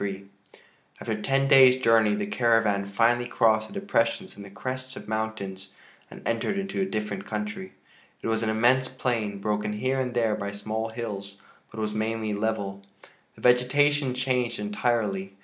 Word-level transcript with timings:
XXIII 0.01 0.29
After 0.99 1.21
ten 1.21 1.47
days' 1.47 1.79
journey 1.79 2.15
the 2.15 2.25
caravan 2.25 2.87
finally 2.87 3.27
crossed 3.27 3.67
the 3.67 3.73
depressions 3.73 4.35
in 4.35 4.41
the 4.41 4.49
crests 4.49 4.95
of 4.95 5.07
mountains 5.07 5.73
and 6.09 6.27
entered 6.27 6.57
into 6.57 6.81
a 6.81 6.85
different 6.87 7.27
country. 7.27 7.73
It 8.23 8.27
was 8.27 8.41
an 8.41 8.49
immense 8.49 8.87
plain, 8.87 9.37
broken 9.37 9.73
here 9.73 9.99
and 9.99 10.15
there 10.15 10.33
by 10.33 10.53
small 10.53 10.89
hills, 10.89 11.37
but 11.69 11.79
was 11.79 11.93
mainly 11.93 12.33
level. 12.33 12.81
The 13.35 13.41
vegetation 13.41 14.15
changed 14.15 14.57
entirely. 14.57 15.33